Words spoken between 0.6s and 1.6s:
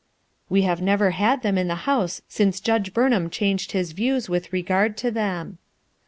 have never had them